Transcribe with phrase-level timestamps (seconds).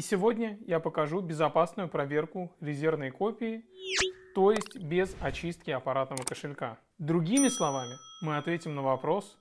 [0.00, 3.66] И сегодня я покажу безопасную проверку резервной копии,
[4.34, 6.78] то есть без очистки аппаратного кошелька.
[6.96, 9.36] Другими словами, мы ответим на вопрос,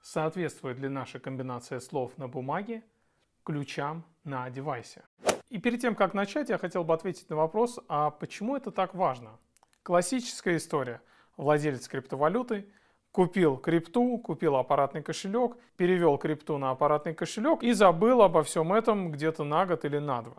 [0.00, 2.82] соответствует ли наша комбинация слов на бумаге
[3.44, 5.04] ключам на девайсе.
[5.50, 8.94] И перед тем, как начать, я хотел бы ответить на вопрос, а почему это так
[8.94, 9.38] важно?
[9.82, 11.02] Классическая история.
[11.36, 12.66] Владелец криптовалюты
[13.18, 19.10] купил крипту, купил аппаратный кошелек, перевел крипту на аппаратный кошелек и забыл обо всем этом
[19.10, 20.36] где-то на год или на два.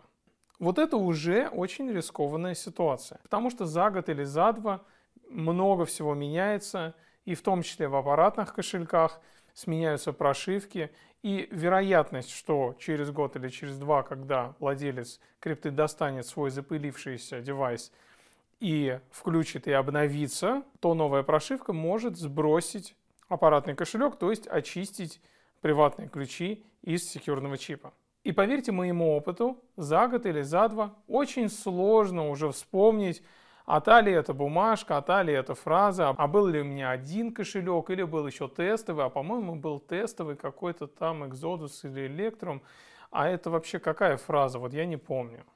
[0.58, 4.80] Вот это уже очень рискованная ситуация, потому что за год или за два
[5.28, 6.94] много всего меняется,
[7.26, 9.20] и в том числе в аппаратных кошельках
[9.52, 10.90] сменяются прошивки,
[11.22, 17.92] и вероятность, что через год или через два, когда владелец крипты достанет свой запылившийся девайс
[18.60, 22.94] и включит и обновится, то новая прошивка может сбросить
[23.28, 25.20] аппаратный кошелек, то есть очистить
[25.60, 27.92] приватные ключи из секьюрного чипа.
[28.22, 33.22] И поверьте моему опыту, за год или за два очень сложно уже вспомнить,
[33.64, 36.90] а та ли это бумажка, а та ли это фраза, а был ли у меня
[36.90, 42.60] один кошелек, или был еще тестовый, а по-моему был тестовый какой-то там Exodus или Electrum,
[43.10, 45.46] а это вообще какая фраза, вот я не помню.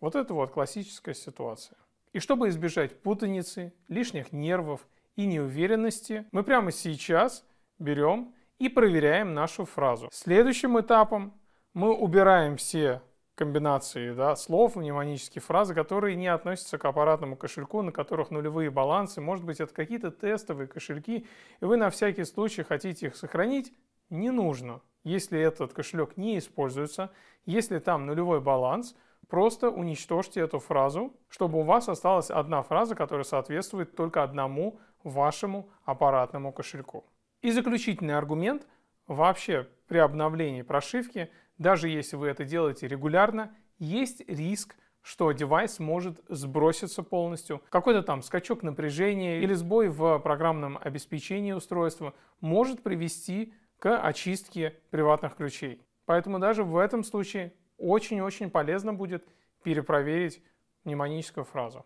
[0.00, 1.78] Вот это вот классическая ситуация.
[2.12, 7.44] И чтобы избежать путаницы, лишних нервов и неуверенности, мы прямо сейчас
[7.78, 10.08] берем и проверяем нашу фразу.
[10.12, 11.34] Следующим этапом
[11.74, 13.02] мы убираем все
[13.34, 19.20] комбинации да, слов, мнемонические фразы, которые не относятся к аппаратному кошельку, на которых нулевые балансы.
[19.20, 21.26] Может быть, это какие-то тестовые кошельки,
[21.60, 23.74] и вы на всякий случай хотите их сохранить.
[24.08, 24.80] Не нужно.
[25.04, 27.10] Если этот кошелек не используется,
[27.44, 28.96] если там нулевой баланс–
[29.28, 35.68] Просто уничтожьте эту фразу, чтобы у вас осталась одна фраза, которая соответствует только одному вашему
[35.84, 37.04] аппаратному кошельку.
[37.42, 38.66] И заключительный аргумент.
[39.06, 46.20] Вообще при обновлении прошивки, даже если вы это делаете регулярно, есть риск, что девайс может
[46.28, 47.62] сброситься полностью.
[47.68, 55.36] Какой-то там скачок напряжения или сбой в программном обеспечении устройства может привести к очистке приватных
[55.36, 55.80] ключей.
[56.06, 59.26] Поэтому даже в этом случае очень-очень полезно будет
[59.62, 60.42] перепроверить
[60.84, 61.84] мнемоническую фразу.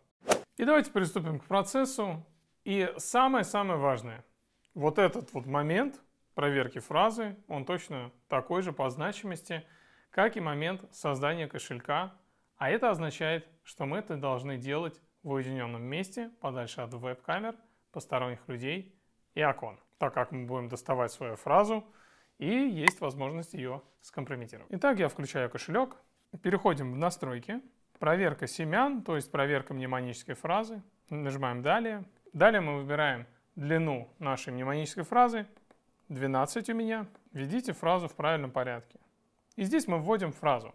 [0.56, 2.24] И давайте приступим к процессу.
[2.64, 4.24] И самое-самое важное,
[4.74, 6.00] вот этот вот момент
[6.34, 9.64] проверки фразы, он точно такой же по значимости,
[10.10, 12.12] как и момент создания кошелька.
[12.56, 17.56] А это означает, что мы это должны делать в уединенном месте, подальше от веб-камер,
[17.92, 18.94] посторонних людей
[19.34, 21.84] и окон, так как мы будем доставать свою фразу
[22.40, 24.68] и есть возможность ее скомпрометировать.
[24.70, 25.96] Итак, я включаю кошелек,
[26.42, 27.60] переходим в настройки,
[27.98, 32.04] проверка семян, то есть проверка мнемонической фразы, нажимаем «Далее».
[32.32, 35.46] Далее мы выбираем длину нашей мнемонической фразы,
[36.08, 38.98] 12 у меня, введите фразу в правильном порядке.
[39.56, 40.74] И здесь мы вводим фразу.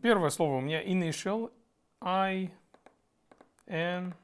[0.00, 1.52] Первое слово у меня initial,
[2.00, 2.50] I,
[3.66, 4.14] N,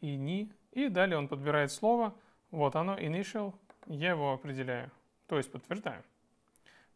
[0.00, 0.52] и ni.
[0.70, 2.14] И далее он подбирает слово,
[2.52, 3.52] вот оно, initial,
[3.86, 4.92] я его определяю.
[5.26, 6.02] То есть подтверждаем.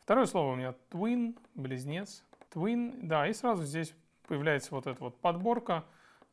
[0.03, 2.25] Второе слово у меня twin, близнец.
[2.53, 3.95] Twin, да, и сразу здесь
[4.27, 5.85] появляется вот эта вот подборка,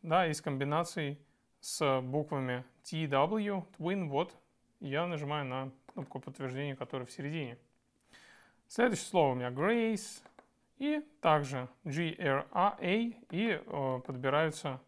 [0.02, 1.20] да, из комбинаций
[1.60, 4.36] с буквами TW, twin, вот.
[4.80, 7.58] Я нажимаю на кнопку подтверждения, которая в середине.
[8.68, 10.22] Следующее слово у меня Grace,
[10.78, 14.80] и также GRA, и э, подбираются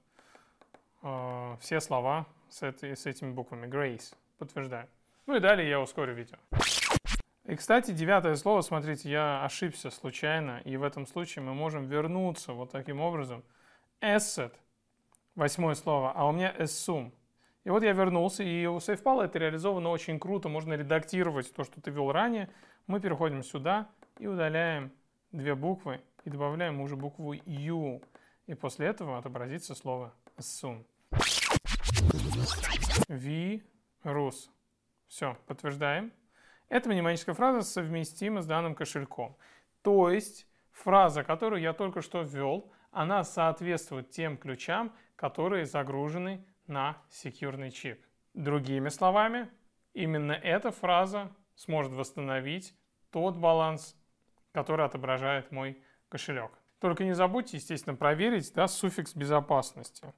[1.02, 3.68] э, все слова с, этой, с этими буквами.
[3.68, 4.88] Grace, подтверждаю.
[5.26, 6.38] Ну и далее я ускорю видео.
[7.49, 12.53] И, кстати, девятое слово, смотрите, я ошибся случайно, и в этом случае мы можем вернуться
[12.53, 13.43] вот таким образом.
[14.01, 14.53] Asset,
[15.33, 17.11] восьмое слово, а у меня assume.
[17.63, 21.81] И вот я вернулся, и у SafePal это реализовано очень круто, можно редактировать то, что
[21.81, 22.51] ты вел ранее.
[22.85, 23.89] Мы переходим сюда
[24.19, 24.91] и удаляем
[25.31, 28.03] две буквы и добавляем уже букву U.
[28.45, 30.85] И после этого отобразится слово assume.
[34.03, 34.49] Virus.
[35.07, 36.11] Все, подтверждаем.
[36.69, 39.35] Эта мнемоническая фраза совместима с данным кошельком.
[39.81, 46.97] То есть фраза, которую я только что ввел, она соответствует тем ключам, которые загружены на
[47.09, 47.99] секьюрный чип.
[48.35, 49.49] Другими словами,
[49.93, 52.76] именно эта фраза сможет восстановить
[53.09, 53.96] тот баланс,
[54.52, 56.52] который отображает мой кошелек.
[56.79, 60.14] Только не забудьте, естественно, проверить да, суффикс безопасности.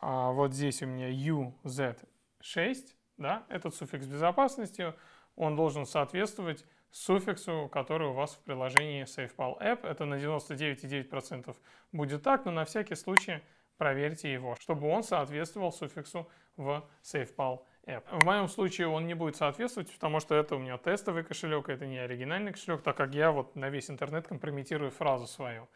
[0.00, 2.76] А вот здесь у меня UZ6,
[3.16, 4.92] да, этот суффикс безопасности
[5.36, 9.86] он должен соответствовать суффиксу, который у вас в приложении SafePal App.
[9.86, 11.56] Это на 99,9%
[11.92, 13.40] будет так, но на всякий случай
[13.76, 18.04] проверьте его, чтобы он соответствовал суффиксу в SafePal App.
[18.20, 21.86] В моем случае он не будет соответствовать, потому что это у меня тестовый кошелек, это
[21.86, 25.68] не оригинальный кошелек, так как я вот на весь интернет компрометирую фразу свою.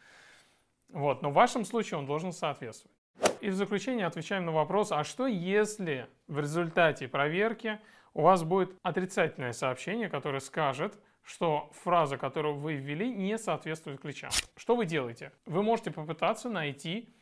[0.89, 2.98] Вот, но в вашем случае он должен соответствовать.
[3.41, 7.79] И в заключение отвечаем на вопрос, а что если в результате проверки
[8.13, 14.31] у вас будет отрицательное сообщение, которое скажет, что фраза, которую вы ввели, не соответствует ключам.
[14.57, 15.31] Что вы делаете?
[15.45, 17.13] Вы можете попытаться найти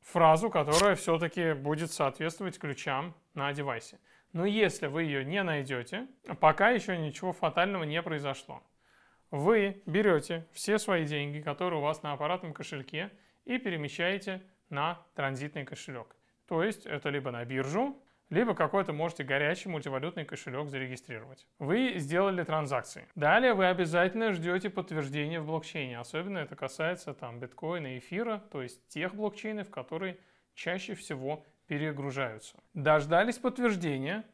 [0.00, 3.98] фразу, которая все-таки будет соответствовать ключам на девайсе.
[4.32, 6.06] Но если вы ее не найдете,
[6.40, 8.62] пока еще ничего фатального не произошло.
[9.30, 13.10] Вы берете все свои деньги, которые у вас на аппаратном кошельке,
[13.44, 14.42] и перемещаете
[14.72, 16.16] на транзитный кошелек.
[16.46, 21.46] То есть это либо на биржу, либо какой-то можете горячий мультивалютный кошелек зарегистрировать.
[21.58, 23.06] Вы сделали транзакции.
[23.14, 25.98] Далее вы обязательно ждете подтверждения в блокчейне.
[25.98, 30.18] Особенно это касается там биткоина эфира, то есть тех блокчейнов, которые
[30.54, 32.56] чаще всего перегружаются.
[32.72, 34.24] Дождались подтверждения.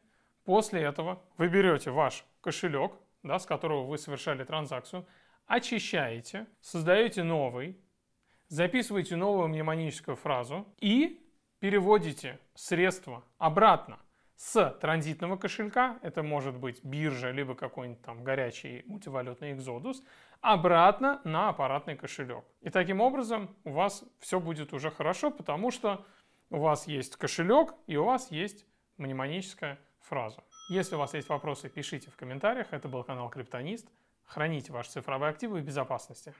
[0.45, 5.05] После этого вы берете ваш кошелек, да, с которого вы совершали транзакцию,
[5.45, 7.77] очищаете, создаете новый,
[8.49, 11.25] записываете новую мнемоническую фразу и
[11.59, 13.99] переводите средства обратно
[14.35, 20.01] с транзитного кошелька, это может быть биржа, либо какой-нибудь там горячий мультивалютный экзодус,
[20.39, 22.45] обратно на аппаратный кошелек.
[22.61, 26.05] И таким образом у вас все будет уже хорошо, потому что
[26.49, 28.65] у вас есть кошелек и у вас есть
[28.97, 30.41] мнемоническая фраза.
[30.69, 32.67] Если у вас есть вопросы, пишите в комментариях.
[32.71, 33.89] Это был канал Криптонист.
[34.23, 36.33] Храните ваши цифровые активы в безопасности.